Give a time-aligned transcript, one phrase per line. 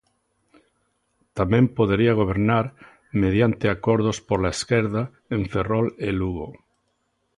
[1.37, 2.65] Tamén podería gobernar
[3.23, 5.03] mediante acordos pola esquerda
[5.35, 6.49] en Ferrol e Lugo.